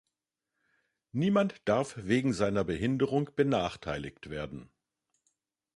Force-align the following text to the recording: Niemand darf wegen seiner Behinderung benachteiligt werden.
Niemand 1.11 1.53
darf 1.65 1.93
wegen 1.95 2.33
seiner 2.33 2.63
Behinderung 2.63 3.29
benachteiligt 3.35 4.31
werden. 4.31 4.71